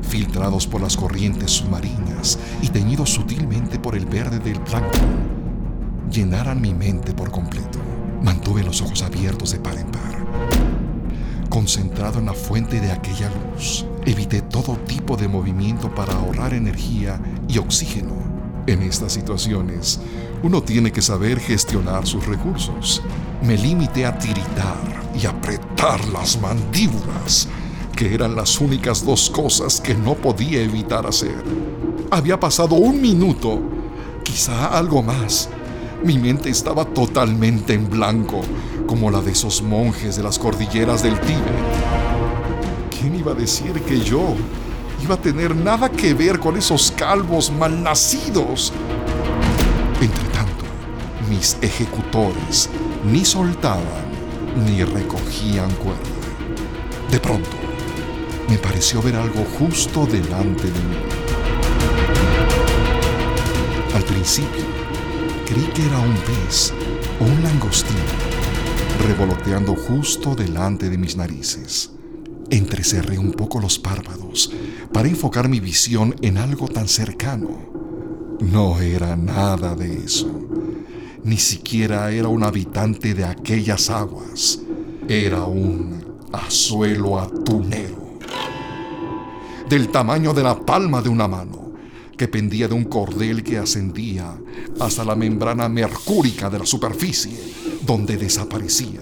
filtrados 0.03 0.67
por 0.67 0.81
las 0.81 0.97
corrientes 0.97 1.53
submarinas 1.53 2.39
y 2.61 2.69
teñidos 2.69 3.11
sutilmente 3.11 3.79
por 3.79 3.97
el 3.97 4.05
verde 4.05 4.39
del 4.39 4.61
plancton, 4.61 5.01
llenaran 6.11 6.61
mi 6.61 6.75
mente 6.75 7.15
por 7.15 7.31
completo. 7.31 7.79
Mantuve 8.23 8.63
los 8.63 8.83
ojos 8.83 9.03
abiertos 9.03 9.53
de 9.53 9.61
par 9.61 9.79
en 9.79 9.91
par. 9.91 10.01
Concentrado 11.49 12.19
en 12.19 12.27
la 12.27 12.35
fuente 12.35 12.81
de 12.81 12.93
aquella 12.93 13.31
luz, 13.31 13.87
evité 14.05 14.43
todo 14.43 14.77
tipo 14.77 15.17
de 15.17 15.29
movimiento 15.29 15.93
para 15.95 16.13
ahorrar 16.13 16.53
energía 16.53 17.21
y 17.49 17.59
oxígeno. 17.59 18.15
En 18.67 18.83
estas 18.83 19.15
situaciones, 19.15 20.01
uno 20.43 20.63
tiene 20.63 20.93
que 20.93 21.01
saber 21.01 21.41
gestionar 21.41 22.07
sus 22.07 22.27
recursos. 22.27 23.03
Me 23.43 23.57
limité 23.57 24.05
a 24.05 24.19
tiritar 24.19 25.00
y 25.21 25.27
apretar 25.27 26.07
las 26.09 26.41
mandíbulas, 26.41 27.49
que 27.97 28.15
eran 28.15 28.35
las 28.35 28.61
únicas 28.61 29.05
dos 29.05 29.29
cosas 29.29 29.81
que 29.81 29.95
no 29.95 30.15
podía 30.15 30.63
evitar 30.63 31.07
hacer. 31.07 31.45
Había 32.11 32.39
pasado 32.41 32.77
un 32.77 33.01
minuto, 33.01 33.61
quizá 34.25 34.67
algo 34.67 35.03
más, 35.03 35.49
mi 36.05 36.19
mente 36.19 36.49
estaba 36.49 36.85
totalmente 36.85 37.75
en 37.75 37.91
blanco, 37.91 38.41
como 38.87 39.11
la 39.11 39.21
de 39.21 39.33
esos 39.33 39.63
monjes 39.63 40.17
de 40.17 40.23
las 40.23 40.39
cordilleras 40.39 41.03
del 41.03 41.21
Tíbet. 41.21 41.41
¿Quién 42.99 43.15
iba 43.15 43.33
a 43.33 43.35
decir 43.35 43.73
que 43.83 44.01
yo 44.01 44.35
iba 45.03 45.15
a 45.15 45.21
tener 45.21 45.55
nada 45.55 45.91
que 45.91 46.15
ver 46.15 46.39
con 46.39 46.57
esos 46.57 46.91
calvos 46.93 47.53
malnacidos? 47.53 48.73
Entre 50.01 50.25
tanto, 50.31 50.65
mis 51.29 51.59
ejecutores 51.61 52.71
ni 53.05 53.25
soltaban 53.25 54.10
ni 54.57 54.85
recogían 54.85 55.71
cuerda. 55.77 56.01
De 57.11 57.19
pronto, 57.19 57.51
me 58.49 58.59
pareció 58.59 59.03
ver 59.03 59.17
algo 59.17 59.45
justo 59.59 60.07
delante 60.07 60.65
de 60.65 60.81
mí. 60.81 60.97
Al 63.95 64.03
principio, 64.05 64.81
Creí 65.51 65.67
que 65.75 65.85
era 65.85 65.99
un 65.99 66.15
pez 66.15 66.73
o 67.19 67.25
un 67.25 67.43
langostino 67.43 67.99
revoloteando 69.05 69.75
justo 69.75 70.37
delante 70.37 70.89
de 70.89 70.97
mis 70.97 71.17
narices. 71.17 71.91
Entrecerré 72.51 73.19
un 73.19 73.33
poco 73.33 73.59
los 73.59 73.77
párpados 73.77 74.53
para 74.93 75.09
enfocar 75.09 75.49
mi 75.49 75.59
visión 75.59 76.15
en 76.23 76.39
algo 76.39 76.69
tan 76.69 76.87
cercano. 76.87 78.39
No 78.39 78.79
era 78.79 79.17
nada 79.17 79.75
de 79.75 80.05
eso. 80.05 80.31
Ni 81.23 81.37
siquiera 81.37 82.11
era 82.11 82.29
un 82.29 82.43
habitante 82.43 83.15
de 83.15 83.25
aquellas 83.25 83.91
aguas. 83.91 84.61
Era 85.09 85.45
un 85.45 86.03
azuelo 86.33 87.19
atunero. 87.19 88.19
Del 89.69 89.89
tamaño 89.89 90.33
de 90.33 90.43
la 90.43 90.59
palma 90.59 91.03
de 91.03 91.09
una 91.09 91.29
mano 91.29 91.73
que 92.17 92.29
pendía 92.29 92.69
de 92.69 92.75
un 92.75 92.85
cordel 92.85 93.43
que 93.43 93.59
ascendía 93.59 94.37
hasta 94.79 95.05
la 95.05 95.15
membrana 95.15 95.69
mercúrica 95.69 96.51
de 96.51 96.59
la 96.59 96.67
superficie, 96.67 97.39
donde 97.87 98.17
desaparecía. 98.17 99.01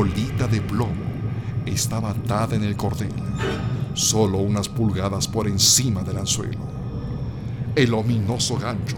Bolita 0.00 0.46
de 0.46 0.62
plomo 0.62 0.94
estaba 1.66 2.08
atada 2.12 2.56
en 2.56 2.64
el 2.64 2.74
cordel, 2.74 3.12
solo 3.92 4.38
unas 4.38 4.66
pulgadas 4.66 5.28
por 5.28 5.46
encima 5.46 6.02
del 6.02 6.16
anzuelo. 6.16 6.58
El 7.76 7.92
ominoso 7.92 8.56
gancho 8.56 8.96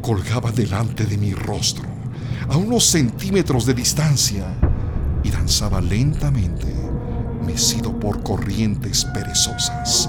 colgaba 0.00 0.50
delante 0.50 1.04
de 1.04 1.18
mi 1.18 1.34
rostro, 1.34 1.84
a 2.48 2.56
unos 2.56 2.84
centímetros 2.84 3.66
de 3.66 3.74
distancia, 3.74 4.46
y 5.22 5.28
danzaba 5.28 5.82
lentamente, 5.82 6.74
mecido 7.44 8.00
por 8.00 8.22
corrientes 8.22 9.04
perezosas. 9.04 10.08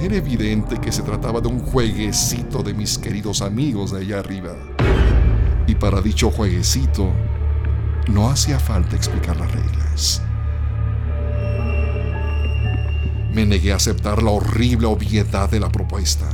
Era 0.00 0.16
evidente 0.16 0.80
que 0.80 0.90
se 0.90 1.02
trataba 1.02 1.42
de 1.42 1.48
un 1.48 1.60
jueguecito 1.60 2.62
de 2.62 2.72
mis 2.72 2.96
queridos 2.96 3.42
amigos 3.42 3.92
de 3.92 4.00
allá 4.00 4.20
arriba. 4.20 4.54
Para 5.80 6.00
dicho 6.00 6.30
jueguecito, 6.30 7.12
no 8.08 8.30
hacía 8.30 8.58
falta 8.58 8.96
explicar 8.96 9.36
las 9.36 9.52
reglas. 9.52 10.22
Me 13.32 13.44
negué 13.44 13.72
a 13.72 13.76
aceptar 13.76 14.22
la 14.22 14.30
horrible 14.30 14.86
obviedad 14.86 15.50
de 15.50 15.60
la 15.60 15.68
propuesta. 15.68 16.24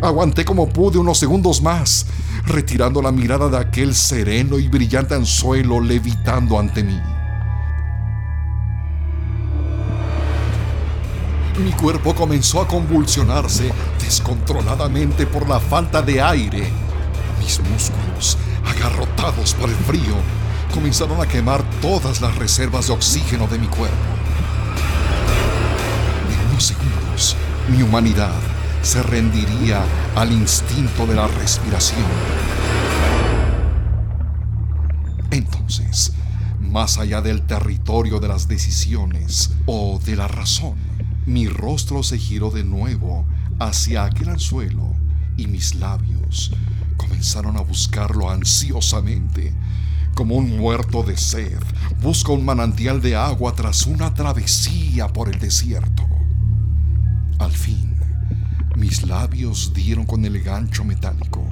Aguanté 0.00 0.46
como 0.46 0.70
pude 0.70 0.96
unos 0.96 1.18
segundos 1.18 1.60
más, 1.60 2.06
retirando 2.46 3.02
la 3.02 3.12
mirada 3.12 3.50
de 3.50 3.58
aquel 3.58 3.94
sereno 3.94 4.58
y 4.58 4.68
brillante 4.68 5.14
anzuelo 5.14 5.78
levitando 5.78 6.58
ante 6.58 6.82
mí. 6.82 6.98
Mi 11.62 11.72
cuerpo 11.72 12.14
comenzó 12.14 12.62
a 12.62 12.66
convulsionarse 12.66 13.70
descontroladamente 14.00 15.26
por 15.26 15.46
la 15.46 15.60
falta 15.60 16.00
de 16.00 16.22
aire. 16.22 16.89
Mis 17.50 17.68
músculos, 17.68 18.38
agarrotados 18.64 19.54
por 19.54 19.68
el 19.70 19.74
frío, 19.74 20.14
comenzaron 20.72 21.20
a 21.20 21.26
quemar 21.26 21.64
todas 21.80 22.20
las 22.20 22.36
reservas 22.36 22.86
de 22.86 22.92
oxígeno 22.92 23.48
de 23.48 23.58
mi 23.58 23.66
cuerpo 23.66 24.20
segundos, 26.60 27.36
mi 27.68 27.82
humanidad 27.82 28.38
se 28.82 29.02
rendiría 29.02 29.82
al 30.14 30.30
instinto 30.30 31.06
de 31.06 31.14
la 31.14 31.26
respiración. 31.26 32.04
Entonces, 35.30 36.12
más 36.60 36.98
allá 36.98 37.22
del 37.22 37.42
territorio 37.42 38.20
de 38.20 38.28
las 38.28 38.46
decisiones 38.46 39.52
o 39.66 39.98
de 40.04 40.16
la 40.16 40.28
razón, 40.28 40.76
mi 41.26 41.48
rostro 41.48 42.02
se 42.02 42.18
giró 42.18 42.50
de 42.50 42.64
nuevo 42.64 43.24
hacia 43.58 44.04
aquel 44.04 44.30
anzuelo 44.30 44.94
y 45.36 45.46
mis 45.46 45.74
labios 45.74 46.52
comenzaron 47.10 47.56
a 47.56 47.60
buscarlo 47.60 48.30
ansiosamente, 48.30 49.52
como 50.14 50.36
un 50.36 50.56
muerto 50.56 51.02
de 51.02 51.16
sed 51.16 51.60
busca 52.00 52.30
un 52.30 52.44
manantial 52.44 53.02
de 53.02 53.16
agua 53.16 53.52
tras 53.52 53.86
una 53.86 54.14
travesía 54.14 55.08
por 55.08 55.28
el 55.28 55.40
desierto. 55.40 56.06
Al 57.40 57.50
fin, 57.50 57.96
mis 58.76 59.02
labios 59.02 59.72
dieron 59.74 60.06
con 60.06 60.24
el 60.24 60.40
gancho 60.40 60.84
metálico, 60.84 61.44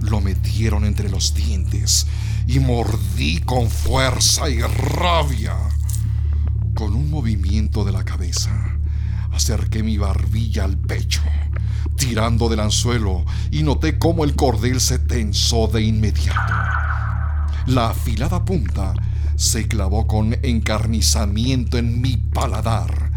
lo 0.00 0.20
metieron 0.20 0.84
entre 0.84 1.08
los 1.08 1.34
dientes 1.34 2.06
y 2.46 2.60
mordí 2.60 3.40
con 3.40 3.68
fuerza 3.68 4.48
y 4.48 4.60
rabia. 4.60 5.56
Con 6.76 6.94
un 6.94 7.10
movimiento 7.10 7.84
de 7.84 7.90
la 7.90 8.04
cabeza, 8.04 8.78
acerqué 9.32 9.82
mi 9.82 9.98
barbilla 9.98 10.64
al 10.64 10.78
pecho, 10.78 11.22
tirando 11.96 12.48
del 12.48 12.60
anzuelo, 12.60 13.24
y 13.50 13.62
noté 13.62 13.98
cómo 13.98 14.24
el 14.24 14.34
cordel 14.34 14.80
se 14.80 14.98
tensó 14.98 15.68
de 15.68 15.82
inmediato. 15.82 16.52
La 17.66 17.90
afilada 17.90 18.44
punta 18.44 18.94
se 19.36 19.66
clavó 19.68 20.06
con 20.06 20.36
encarnizamiento 20.42 21.78
en 21.78 22.00
mi 22.00 22.16
paladar 22.16 23.14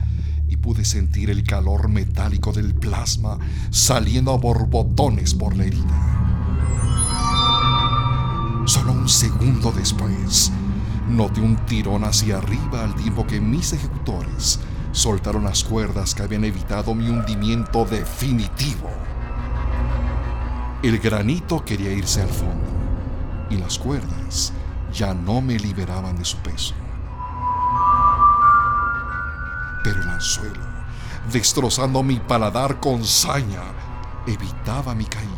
pude 0.67 0.83
sentir 0.83 1.29
el 1.29 1.43
calor 1.43 1.87
metálico 1.87 2.51
del 2.51 2.75
plasma 2.75 3.37
saliendo 3.69 4.33
a 4.33 4.37
borbotones 4.37 5.33
por 5.33 5.55
la 5.55 5.63
herida. 5.63 6.23
Solo 8.65 8.91
un 8.91 9.07
segundo 9.07 9.71
después, 9.71 10.51
noté 11.07 11.39
un 11.39 11.55
tirón 11.67 12.03
hacia 12.03 12.39
arriba 12.39 12.83
al 12.83 12.95
tiempo 12.95 13.25
que 13.25 13.39
mis 13.39 13.71
ejecutores 13.71 14.59
soltaron 14.97 15.43
las 15.43 15.63
cuerdas 15.63 16.13
que 16.15 16.23
habían 16.23 16.43
evitado 16.43 16.93
mi 16.93 17.09
hundimiento 17.09 17.85
definitivo. 17.85 18.89
El 20.83 20.99
granito 20.99 21.63
quería 21.63 21.91
irse 21.91 22.21
al 22.21 22.29
fondo 22.29 22.67
y 23.49 23.57
las 23.57 23.77
cuerdas 23.79 24.53
ya 24.93 25.13
no 25.13 25.41
me 25.41 25.57
liberaban 25.57 26.17
de 26.17 26.25
su 26.25 26.37
peso 26.37 26.73
pero 29.87 30.01
el 30.01 30.09
anzuelo, 30.09 30.59
destrozando 31.31 32.03
mi 32.03 32.19
paladar 32.19 32.81
con 32.81 33.05
saña, 33.05 33.61
evitaba 34.25 34.93
mi 34.93 35.05
caída. 35.05 35.31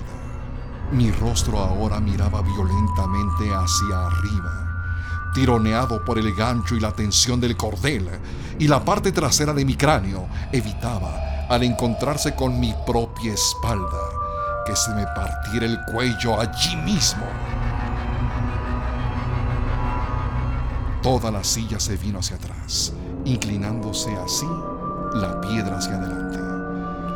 Mi 0.91 1.11
rostro 1.11 1.59
ahora 1.59 1.99
miraba 1.99 2.41
violentamente 2.41 3.53
hacia 3.53 4.07
arriba, 4.07 4.68
tironeado 5.33 6.03
por 6.03 6.17
el 6.17 6.33
gancho 6.35 6.75
y 6.75 6.79
la 6.79 6.91
tensión 6.91 7.39
del 7.39 7.57
cordel, 7.57 8.09
y 8.57 8.67
la 8.67 8.83
parte 8.83 9.11
trasera 9.11 9.53
de 9.53 9.65
mi 9.65 9.75
cráneo 9.75 10.27
evitaba, 10.51 11.47
al 11.49 11.63
encontrarse 11.63 12.35
con 12.35 12.59
mi 12.59 12.73
propia 12.85 13.33
espalda, 13.33 13.99
que 14.65 14.75
se 14.75 14.93
me 14.93 15.05
partiera 15.07 15.65
el 15.65 15.79
cuello 15.91 16.39
allí 16.39 16.75
mismo. 16.77 17.25
Toda 21.01 21.31
la 21.31 21.43
silla 21.43 21.79
se 21.79 21.95
vino 21.95 22.19
hacia 22.19 22.35
atrás, 22.35 22.93
inclinándose 23.25 24.15
así 24.17 24.47
la 25.13 25.39
piedra 25.41 25.77
hacia 25.77 25.95
adelante. 25.95 26.39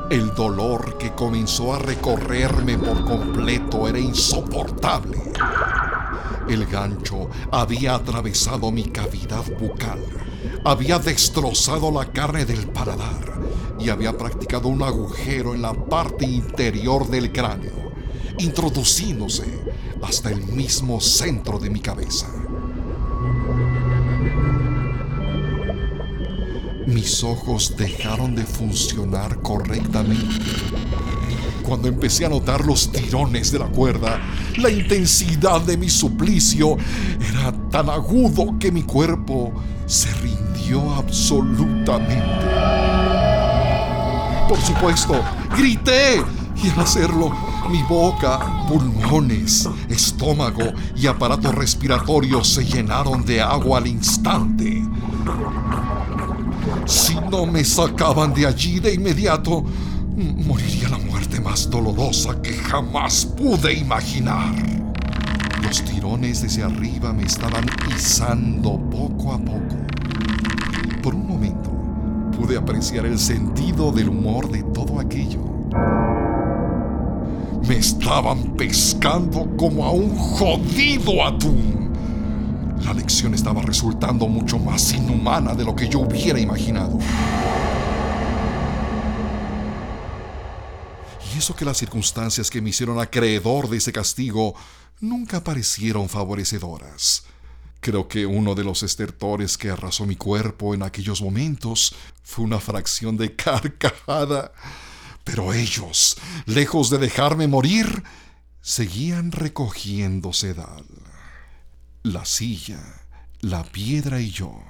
El 0.09 0.33
dolor 0.33 0.97
que 0.97 1.11
comenzó 1.11 1.73
a 1.73 1.79
recorrerme 1.79 2.77
por 2.77 3.03
completo 3.03 3.87
era 3.87 3.99
insoportable. 3.99 5.17
El 6.47 6.65
gancho 6.65 7.29
había 7.51 7.95
atravesado 7.95 8.71
mi 8.71 8.85
cavidad 8.85 9.43
bucal, 9.59 9.99
había 10.63 10.99
destrozado 10.99 11.91
la 11.91 12.11
carne 12.11 12.45
del 12.45 12.67
paladar 12.67 13.33
y 13.79 13.89
había 13.89 14.17
practicado 14.17 14.67
un 14.67 14.83
agujero 14.83 15.53
en 15.53 15.61
la 15.61 15.73
parte 15.73 16.25
interior 16.25 17.07
del 17.07 17.31
cráneo, 17.31 17.91
introduciéndose 18.39 19.45
hasta 20.01 20.29
el 20.29 20.43
mismo 20.45 20.99
centro 20.99 21.59
de 21.59 21.69
mi 21.69 21.79
cabeza. 21.79 22.27
mis 26.85 27.23
ojos 27.23 27.75
dejaron 27.77 28.35
de 28.35 28.43
funcionar 28.43 29.41
correctamente. 29.41 30.45
Cuando 31.63 31.87
empecé 31.87 32.25
a 32.25 32.29
notar 32.29 32.65
los 32.65 32.91
tirones 32.91 33.51
de 33.51 33.59
la 33.59 33.67
cuerda, 33.67 34.19
la 34.57 34.69
intensidad 34.69 35.61
de 35.61 35.77
mi 35.77 35.89
suplicio 35.89 36.77
era 37.29 37.51
tan 37.69 37.89
agudo 37.89 38.59
que 38.59 38.71
mi 38.71 38.83
cuerpo 38.83 39.53
se 39.85 40.13
rindió 40.15 40.93
absolutamente. 40.93 42.45
Por 44.47 44.59
supuesto, 44.59 45.19
grité 45.57 46.21
y 46.63 46.69
al 46.69 46.81
hacerlo, 46.81 47.31
mi 47.69 47.81
boca, 47.83 48.65
pulmones, 48.67 49.67
estómago 49.89 50.73
y 50.95 51.07
aparato 51.07 51.51
respiratorio 51.51 52.43
se 52.43 52.65
llenaron 52.65 53.25
de 53.25 53.41
agua 53.41 53.79
al 53.79 53.87
instante. 53.87 54.83
Si 56.85 57.15
no 57.31 57.45
me 57.45 57.63
sacaban 57.63 58.33
de 58.33 58.45
allí 58.45 58.79
de 58.79 58.93
inmediato, 58.93 59.63
moriría 60.15 60.89
la 60.89 60.97
muerte 60.97 61.39
más 61.39 61.69
dolorosa 61.69 62.41
que 62.41 62.53
jamás 62.53 63.25
pude 63.25 63.73
imaginar. 63.73 64.53
Los 65.63 65.83
tirones 65.83 66.41
desde 66.41 66.63
arriba 66.63 67.13
me 67.13 67.23
estaban 67.23 67.65
izando 67.95 68.79
poco 68.89 69.33
a 69.33 69.39
poco. 69.39 69.75
Por 71.01 71.15
un 71.15 71.27
momento 71.27 71.71
pude 72.37 72.57
apreciar 72.57 73.05
el 73.05 73.17
sentido 73.17 73.91
del 73.91 74.09
humor 74.09 74.51
de 74.51 74.63
todo 74.63 74.99
aquello. 74.99 75.41
Me 77.67 77.77
estaban 77.77 78.55
pescando 78.55 79.47
como 79.57 79.85
a 79.85 79.91
un 79.91 80.15
jodido 80.15 81.25
atún. 81.25 81.91
La 82.83 82.93
lección 82.93 83.33
estaba 83.33 83.61
resultando 83.61 84.27
mucho 84.27 84.59
más 84.59 84.93
inhumana 84.93 85.55
de 85.55 85.63
lo 85.63 85.73
que 85.75 85.87
yo 85.87 86.01
hubiera 86.01 86.39
imaginado. 86.39 86.99
Y 91.33 91.37
eso 91.37 91.55
que 91.55 91.65
las 91.65 91.77
circunstancias 91.77 92.49
que 92.49 92.61
me 92.61 92.69
hicieron 92.69 92.99
acreedor 92.99 93.69
de 93.69 93.77
ese 93.77 93.91
castigo 93.91 94.55
nunca 94.99 95.43
parecieron 95.43 96.09
favorecedoras. 96.09 97.23
Creo 97.79 98.07
que 98.07 98.25
uno 98.25 98.55
de 98.55 98.63
los 98.63 98.83
estertores 98.83 99.57
que 99.57 99.69
arrasó 99.69 100.05
mi 100.05 100.15
cuerpo 100.15 100.73
en 100.73 100.83
aquellos 100.83 101.21
momentos 101.21 101.95
fue 102.23 102.45
una 102.45 102.59
fracción 102.59 103.17
de 103.17 103.35
carcajada. 103.35 104.51
Pero 105.23 105.53
ellos, 105.53 106.17
lejos 106.45 106.89
de 106.89 106.97
dejarme 106.97 107.47
morir, 107.47 108.03
seguían 108.61 109.31
recogiendo 109.31 110.33
sedal. 110.33 110.85
La 112.03 112.25
silla, 112.25 112.81
la 113.41 113.63
piedra 113.63 114.21
y 114.21 114.29
yo 114.29 114.61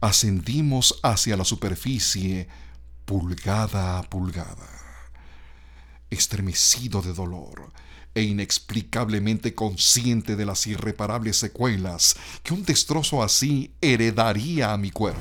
ascendimos 0.00 0.98
hacia 1.02 1.36
la 1.36 1.44
superficie 1.44 2.48
pulgada 3.04 3.98
a 3.98 4.02
pulgada. 4.02 4.75
Estremecido 6.10 7.02
de 7.02 7.12
dolor 7.12 7.72
e 8.14 8.22
inexplicablemente 8.22 9.54
consciente 9.54 10.36
de 10.36 10.46
las 10.46 10.66
irreparables 10.66 11.36
secuelas 11.36 12.16
que 12.42 12.54
un 12.54 12.64
destrozo 12.64 13.22
así 13.22 13.74
heredaría 13.82 14.72
a 14.72 14.78
mi 14.78 14.90
cuerpo. 14.90 15.20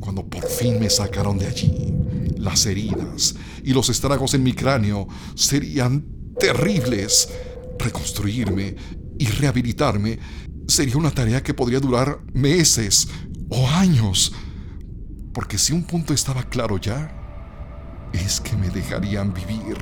Cuando 0.00 0.26
por 0.26 0.48
fin 0.48 0.80
me 0.80 0.88
sacaron 0.88 1.38
de 1.38 1.46
allí, 1.46 1.92
las 2.38 2.64
heridas 2.66 3.34
y 3.62 3.72
los 3.72 3.88
estragos 3.88 4.32
en 4.34 4.42
mi 4.42 4.54
cráneo 4.54 5.06
serían 5.34 6.06
terribles. 6.38 7.28
Reconstruirme 7.78 8.76
y 9.18 9.26
rehabilitarme 9.26 10.18
sería 10.66 10.96
una 10.96 11.10
tarea 11.10 11.42
que 11.42 11.52
podría 11.52 11.80
durar 11.80 12.20
meses 12.32 13.08
o 13.50 13.68
años. 13.68 14.32
Porque 15.34 15.58
si 15.58 15.74
un 15.74 15.82
punto 15.82 16.14
estaba 16.14 16.42
claro 16.44 16.78
ya, 16.78 17.10
es 18.12 18.40
que 18.40 18.56
me 18.56 18.70
dejarían 18.70 19.34
vivir. 19.34 19.76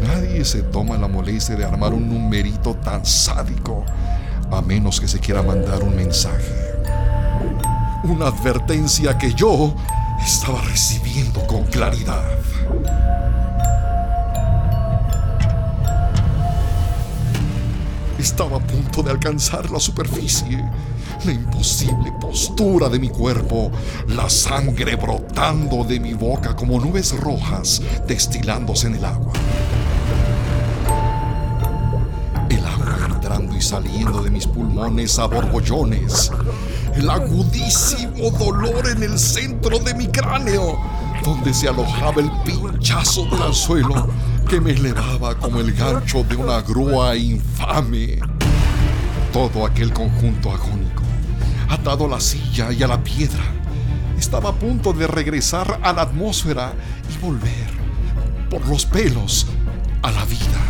Nadie 0.00 0.44
se 0.44 0.62
toma 0.62 0.96
la 0.96 1.08
molestia 1.08 1.56
de 1.56 1.64
armar 1.64 1.92
un 1.92 2.08
numerito 2.08 2.74
tan 2.76 3.04
sádico, 3.04 3.84
a 4.50 4.62
menos 4.62 5.00
que 5.00 5.08
se 5.08 5.18
quiera 5.18 5.42
mandar 5.42 5.82
un 5.82 5.94
mensaje 5.94 6.66
una 8.08 8.28
advertencia 8.28 9.18
que 9.18 9.34
yo 9.34 9.74
estaba 10.24 10.60
recibiendo 10.62 11.44
con 11.46 11.64
claridad. 11.64 12.22
Estaba 18.26 18.56
a 18.56 18.60
punto 18.60 19.04
de 19.04 19.12
alcanzar 19.12 19.70
la 19.70 19.78
superficie, 19.78 20.58
la 21.24 21.30
imposible 21.30 22.12
postura 22.20 22.88
de 22.88 22.98
mi 22.98 23.08
cuerpo, 23.08 23.70
la 24.08 24.28
sangre 24.28 24.96
brotando 24.96 25.84
de 25.84 26.00
mi 26.00 26.12
boca 26.12 26.56
como 26.56 26.80
nubes 26.80 27.16
rojas 27.20 27.80
destilándose 28.08 28.88
en 28.88 28.96
el 28.96 29.04
agua. 29.04 29.32
El 32.50 32.66
agua 32.66 33.06
entrando 33.14 33.56
y 33.56 33.62
saliendo 33.62 34.20
de 34.20 34.30
mis 34.30 34.48
pulmones 34.48 35.20
a 35.20 35.26
borbollones 35.26 36.32
el 36.96 37.08
agudísimo 37.08 38.30
dolor 38.36 38.88
en 38.88 39.04
el 39.04 39.18
centro 39.20 39.78
de 39.78 39.94
mi 39.94 40.08
cráneo, 40.08 40.76
donde 41.22 41.54
se 41.54 41.68
alojaba 41.68 42.22
el 42.22 42.30
pinchazo 42.44 43.24
del 43.26 43.42
anzuelo 43.42 44.08
que 44.46 44.60
me 44.60 44.70
elevaba 44.72 45.36
como 45.36 45.60
el 45.60 45.72
gancho 45.72 46.22
de 46.24 46.36
una 46.36 46.62
grúa 46.62 47.16
infame. 47.16 48.18
Todo 49.32 49.66
aquel 49.66 49.92
conjunto 49.92 50.50
agónico, 50.50 51.02
atado 51.68 52.06
a 52.06 52.08
la 52.08 52.20
silla 52.20 52.72
y 52.72 52.82
a 52.82 52.86
la 52.86 53.02
piedra, 53.02 53.42
estaba 54.18 54.50
a 54.50 54.54
punto 54.54 54.92
de 54.92 55.06
regresar 55.06 55.80
a 55.82 55.92
la 55.92 56.02
atmósfera 56.02 56.72
y 57.12 57.18
volver, 57.24 57.68
por 58.48 58.66
los 58.68 58.86
pelos, 58.86 59.46
a 60.02 60.10
la 60.10 60.24
vida. 60.24 60.62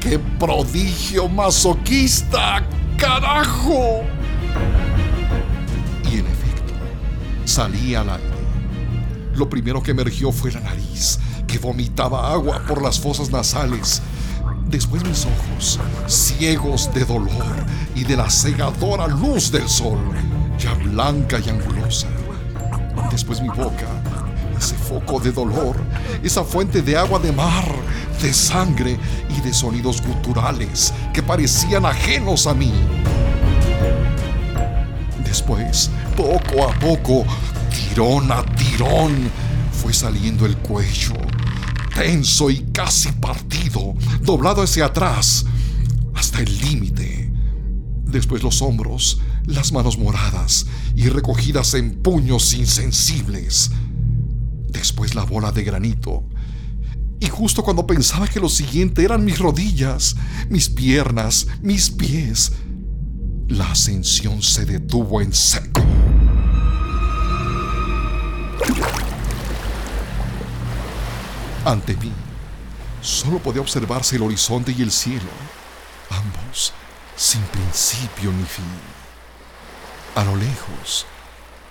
¡Qué 0.00 0.18
prodigio 0.38 1.28
masoquista! 1.28 2.64
carajo! 3.00 4.02
Y 6.04 6.18
en 6.18 6.26
efecto, 6.26 6.74
salí 7.46 7.94
al 7.94 8.10
aire. 8.10 8.39
Lo 9.34 9.48
primero 9.48 9.82
que 9.82 9.92
emergió 9.92 10.32
fue 10.32 10.52
la 10.52 10.60
nariz, 10.60 11.18
que 11.46 11.58
vomitaba 11.58 12.32
agua 12.32 12.62
por 12.66 12.82
las 12.82 12.98
fosas 12.98 13.30
nasales. 13.30 14.02
Después 14.68 15.04
mis 15.04 15.26
ojos, 15.26 15.80
ciegos 16.06 16.92
de 16.94 17.04
dolor 17.04 17.66
y 17.94 18.04
de 18.04 18.16
la 18.16 18.30
cegadora 18.30 19.06
luz 19.08 19.50
del 19.50 19.68
sol, 19.68 19.98
ya 20.58 20.74
blanca 20.74 21.38
y 21.44 21.48
angulosa. 21.48 22.08
Después 23.10 23.40
mi 23.40 23.48
boca, 23.48 23.88
ese 24.56 24.74
foco 24.76 25.18
de 25.18 25.32
dolor, 25.32 25.76
esa 26.22 26.44
fuente 26.44 26.82
de 26.82 26.96
agua 26.96 27.18
de 27.18 27.32
mar, 27.32 27.64
de 28.22 28.32
sangre 28.32 28.98
y 29.36 29.40
de 29.40 29.52
sonidos 29.54 30.02
guturales 30.02 30.92
que 31.12 31.22
parecían 31.22 31.86
ajenos 31.86 32.46
a 32.46 32.54
mí. 32.54 32.72
Después, 35.24 35.90
poco 36.16 36.68
a 36.68 36.72
poco, 36.78 37.24
tirón 37.70 38.30
a 38.30 38.44
tirón, 38.54 39.30
fue 39.72 39.92
saliendo 39.92 40.44
el 40.46 40.56
cuello, 40.58 41.14
tenso 41.94 42.50
y 42.50 42.66
casi 42.72 43.12
partido, 43.12 43.94
doblado 44.22 44.62
hacia 44.62 44.86
atrás, 44.86 45.46
hasta 46.14 46.40
el 46.40 46.58
límite 46.60 47.20
Después 48.10 48.42
los 48.42 48.60
hombros, 48.60 49.20
las 49.46 49.70
manos 49.70 49.96
moradas 49.96 50.66
y 50.96 51.08
recogidas 51.08 51.74
en 51.74 52.02
puños 52.02 52.54
insensibles. 52.54 53.70
Después 54.68 55.14
la 55.14 55.24
bola 55.24 55.52
de 55.52 55.62
granito. 55.62 56.24
Y 57.20 57.26
justo 57.26 57.62
cuando 57.62 57.86
pensaba 57.86 58.26
que 58.26 58.40
lo 58.40 58.48
siguiente 58.48 59.04
eran 59.04 59.24
mis 59.24 59.38
rodillas, 59.38 60.16
mis 60.48 60.68
piernas, 60.68 61.46
mis 61.62 61.90
pies, 61.90 62.52
la 63.46 63.70
ascensión 63.70 64.42
se 64.42 64.64
detuvo 64.64 65.20
en. 65.20 65.32
Ante 71.70 71.94
mí, 71.98 72.12
solo 73.00 73.38
podía 73.38 73.60
observarse 73.60 74.16
el 74.16 74.22
horizonte 74.22 74.74
y 74.76 74.82
el 74.82 74.90
cielo, 74.90 75.30
ambos 76.10 76.72
sin 77.14 77.40
principio 77.42 78.32
ni 78.32 78.42
fin. 78.42 78.64
A 80.16 80.24
lo 80.24 80.34
lejos, 80.34 81.06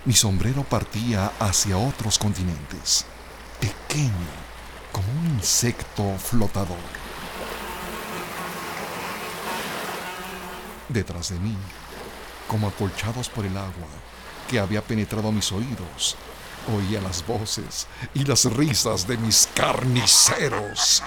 mi 0.05 0.13
sombrero 0.13 0.63
partía 0.63 1.33
hacia 1.37 1.77
otros 1.77 2.17
continentes, 2.17 3.05
pequeño 3.59 4.13
como 4.93 5.05
un 5.19 5.35
insecto 5.35 6.15
flotador. 6.17 6.77
Detrás 10.87 11.27
de 11.27 11.39
mí, 11.39 11.57
como 12.47 12.69
acolchados 12.69 13.27
por 13.27 13.45
el 13.45 13.57
agua 13.57 13.89
que 14.47 14.61
había 14.61 14.81
penetrado 14.81 15.29
mis 15.33 15.51
oídos, 15.51 16.15
oía 16.67 17.01
las 17.01 17.25
voces 17.25 17.87
y 18.13 18.25
las 18.25 18.45
risas 18.45 19.07
de 19.07 19.17
mis 19.17 19.47
carniceros. 19.53 21.03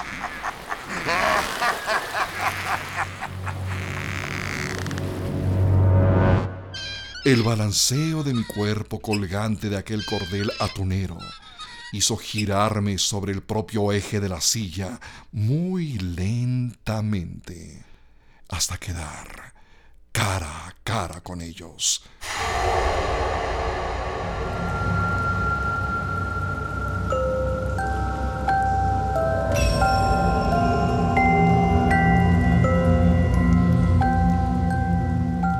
El 7.24 7.42
balanceo 7.44 8.24
de 8.24 8.34
mi 8.34 8.44
cuerpo 8.44 9.00
colgante 9.00 9.68
de 9.68 9.76
aquel 9.76 10.04
cordel 10.04 10.50
atunero 10.58 11.18
hizo 11.92 12.16
girarme 12.16 12.98
sobre 12.98 13.32
el 13.32 13.42
propio 13.42 13.92
eje 13.92 14.18
de 14.18 14.28
la 14.28 14.40
silla 14.40 14.98
muy 15.30 15.98
lentamente 15.98 17.84
hasta 18.48 18.78
quedar 18.78 19.52
cara 20.10 20.66
a 20.66 20.74
cara 20.82 21.20
con 21.20 21.40
ellos. 21.40 22.02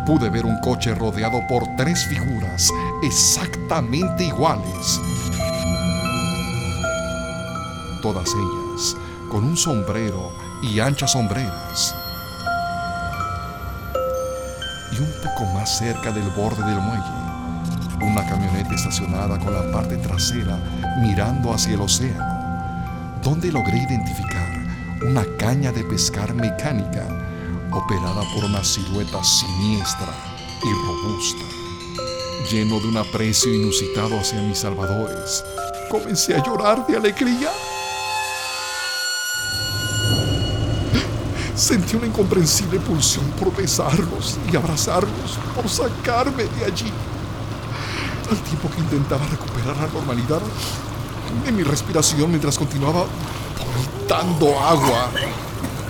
Pude 0.05 0.31
ver 0.31 0.45
un 0.45 0.59
coche 0.61 0.95
rodeado 0.95 1.41
por 1.49 1.65
tres 1.77 2.05
figuras 2.07 2.71
exactamente 3.03 4.25
iguales. 4.25 5.01
Todas 8.01 8.29
ellas 8.31 8.97
con 9.31 9.45
un 9.45 9.57
sombrero 9.57 10.31
y 10.63 10.81
anchas 10.81 11.13
sombreras. 11.13 11.95
Y 14.93 14.99
un 14.99 15.13
poco 15.23 15.51
más 15.55 15.79
cerca 15.79 16.13
del 16.13 16.29
borde 16.31 16.63
del 16.69 16.81
muelle, 16.81 17.03
una 18.03 18.27
camioneta 18.27 18.75
estacionada 18.75 19.39
con 19.39 19.55
la 19.55 19.73
parte 19.73 19.97
trasera 19.97 20.59
mirando 21.01 21.55
hacia 21.55 21.75
el 21.75 21.81
océano, 21.81 23.19
donde 23.23 23.51
logré 23.51 23.79
identificar 23.79 24.53
una 25.07 25.25
caña 25.39 25.73
de 25.73 25.83
pescar 25.85 26.35
mecánica 26.35 27.22
operada 27.75 28.23
por 28.35 28.45
una 28.45 28.63
silueta 28.63 29.23
siniestra 29.25 30.13
y 30.63 30.73
robusta. 30.87 31.45
Lleno 32.51 32.81
de 32.81 32.89
un 32.89 32.97
aprecio 32.97 33.55
inusitado 33.55 34.19
hacia 34.19 34.41
mis 34.43 34.59
salvadores, 34.59 35.45
comencé 35.91 36.35
a 36.35 36.43
llorar 36.43 36.87
de 36.87 36.97
alegría. 36.97 37.51
Sentí 41.55 41.97
una 41.97 42.07
incomprensible 42.07 42.81
pulsión 42.81 43.25
por 43.39 43.55
besarlos 43.55 44.39
y 44.51 44.57
abrazarlos, 44.57 45.39
por 45.55 45.69
sacarme 45.69 46.45
de 46.45 46.65
allí. 46.65 46.93
Al 48.31 48.39
tiempo 48.39 48.71
que 48.71 48.81
intentaba 48.81 49.27
recuperar 49.27 49.77
la 49.77 49.87
normalidad 49.89 50.41
en 51.47 51.57
mi 51.57 51.63
respiración 51.63 52.31
mientras 52.31 52.59
continuaba 52.59 53.07
vomitando 53.59 54.59
agua 54.61 55.11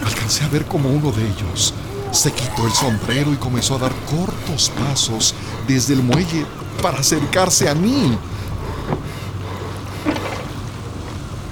alcancé 0.04 0.44
a 0.44 0.48
ver 0.48 0.64
como 0.66 0.88
uno 0.88 1.12
de 1.12 1.26
ellos 1.26 1.74
se 2.12 2.30
quitó 2.30 2.66
el 2.66 2.72
sombrero 2.72 3.32
y 3.32 3.36
comenzó 3.36 3.76
a 3.76 3.78
dar 3.78 3.92
cortos 4.10 4.70
pasos 4.70 5.34
desde 5.66 5.94
el 5.94 6.02
muelle 6.02 6.44
para 6.82 6.98
acercarse 6.98 7.68
a 7.70 7.74
mí. 7.74 8.16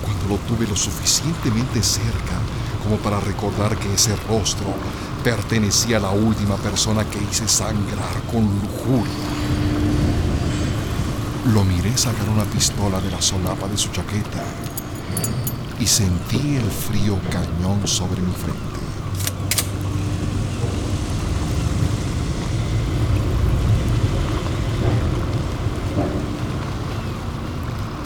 Cuando 0.02 0.28
lo 0.28 0.36
tuve 0.42 0.66
lo 0.66 0.76
suficientemente 0.76 1.82
cerca 1.82 2.38
como 2.84 2.96
para 2.96 3.20
recordar 3.20 3.76
que 3.78 3.94
ese 3.94 4.14
rostro 4.28 4.66
pertenecía 5.24 5.96
a 5.96 6.00
la 6.00 6.10
última 6.10 6.56
persona 6.56 7.04
que 7.04 7.18
hice 7.30 7.48
sangrar 7.48 8.22
con 8.30 8.44
lujuria. 8.44 9.12
Lo 11.54 11.64
miré 11.64 11.96
sacar 11.96 12.28
una 12.28 12.44
pistola 12.44 13.00
de 13.00 13.10
la 13.10 13.22
solapa 13.22 13.66
de 13.66 13.78
su 13.78 13.88
chaqueta 13.88 14.44
y 15.80 15.86
sentí 15.86 16.56
el 16.56 16.70
frío 16.70 17.18
cañón 17.30 17.86
sobre 17.88 18.20
mi 18.20 18.32
frente. 18.32 18.60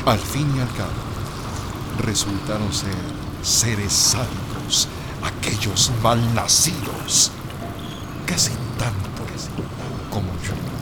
Al 0.07 0.19
fin 0.19 0.47
y 0.57 0.61
al 0.61 0.69
cabo, 0.75 0.93
resultaron 2.05 2.73
ser 2.73 2.95
seres 3.43 3.93
sádicos, 3.93 4.89
aquellos 5.23 5.91
malnacidos, 6.03 7.33
casi 8.27 8.51
tanto 8.79 9.11
como 10.11 10.29
yo. 10.45 10.74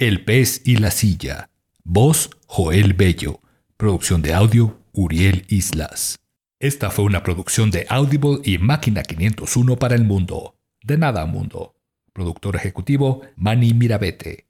El 0.00 0.24
pez 0.24 0.62
y 0.64 0.76
la 0.76 0.92
silla. 0.92 1.50
Voz 1.82 2.30
Joel 2.46 2.92
Bello. 2.92 3.40
Producción 3.76 4.22
de 4.22 4.32
audio 4.32 4.78
Uriel 4.92 5.44
Islas. 5.48 6.20
Esta 6.60 6.90
fue 6.90 7.04
una 7.04 7.24
producción 7.24 7.72
de 7.72 7.84
Audible 7.88 8.38
y 8.44 8.58
Máquina 8.58 9.02
501 9.02 9.76
para 9.76 9.96
el 9.96 10.04
mundo. 10.04 10.54
De 10.84 10.96
nada 10.96 11.26
mundo. 11.26 11.74
Productor 12.12 12.54
ejecutivo 12.54 13.22
Manny 13.34 13.74
Mirabete. 13.74 14.46